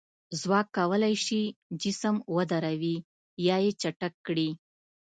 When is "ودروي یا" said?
2.35-3.55